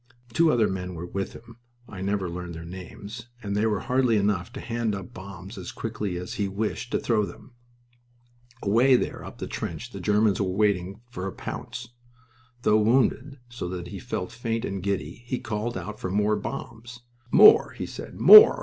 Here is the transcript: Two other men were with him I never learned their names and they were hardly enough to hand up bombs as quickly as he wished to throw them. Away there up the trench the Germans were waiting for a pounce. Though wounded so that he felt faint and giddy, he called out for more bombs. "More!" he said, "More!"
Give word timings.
Two 0.33 0.51
other 0.51 0.67
men 0.67 0.95
were 0.95 1.05
with 1.05 1.33
him 1.33 1.57
I 1.87 2.01
never 2.01 2.27
learned 2.27 2.55
their 2.55 2.65
names 2.65 3.27
and 3.43 3.55
they 3.55 3.67
were 3.67 3.81
hardly 3.81 4.17
enough 4.17 4.51
to 4.53 4.59
hand 4.59 4.95
up 4.95 5.13
bombs 5.13 5.59
as 5.59 5.71
quickly 5.71 6.17
as 6.17 6.33
he 6.41 6.47
wished 6.47 6.91
to 6.93 6.99
throw 6.99 7.23
them. 7.23 7.53
Away 8.63 8.95
there 8.95 9.23
up 9.23 9.37
the 9.37 9.45
trench 9.45 9.91
the 9.91 9.99
Germans 9.99 10.41
were 10.41 10.49
waiting 10.49 11.01
for 11.11 11.27
a 11.27 11.31
pounce. 11.31 11.89
Though 12.63 12.79
wounded 12.79 13.37
so 13.47 13.69
that 13.69 13.89
he 13.89 13.99
felt 13.99 14.31
faint 14.31 14.65
and 14.65 14.81
giddy, 14.81 15.21
he 15.27 15.37
called 15.37 15.77
out 15.77 15.99
for 15.99 16.09
more 16.09 16.35
bombs. 16.35 17.01
"More!" 17.31 17.73
he 17.73 17.85
said, 17.85 18.19
"More!" 18.19 18.59